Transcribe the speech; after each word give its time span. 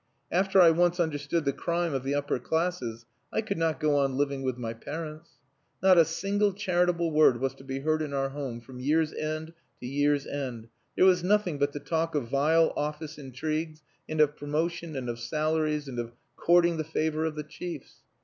After 0.31 0.59
I 0.59 0.71
once 0.71 0.99
understood 0.99 1.45
the 1.45 1.53
crime 1.53 1.93
of 1.93 2.01
the 2.01 2.15
upper 2.15 2.39
classes, 2.39 3.05
I 3.31 3.41
could 3.43 3.59
not 3.59 3.79
go 3.79 3.95
on 3.97 4.17
living 4.17 4.41
with 4.41 4.57
my 4.57 4.73
parents. 4.73 5.33
Not 5.83 5.99
a 5.99 6.05
single 6.05 6.53
charitable 6.53 7.11
word 7.11 7.39
was 7.39 7.53
to 7.53 7.63
be 7.63 7.81
heard 7.81 8.01
in 8.01 8.11
our 8.11 8.29
home 8.29 8.61
from 8.61 8.79
year's 8.79 9.13
end 9.13 9.53
to 9.79 9.85
year's 9.85 10.25
end; 10.25 10.69
there 10.97 11.05
was 11.05 11.23
nothing 11.23 11.59
but 11.59 11.71
the 11.73 11.79
talk 11.79 12.15
of 12.15 12.29
vile 12.29 12.73
office 12.75 13.19
intrigues, 13.19 13.83
and 14.09 14.19
of 14.19 14.35
promotion 14.37 14.95
and 14.95 15.07
of 15.07 15.19
salaries, 15.19 15.87
and 15.87 15.99
of 15.99 16.13
courting 16.35 16.77
the 16.77 16.83
favour 16.83 17.23
of 17.25 17.35
the 17.35 17.43
chiefs. 17.43 17.97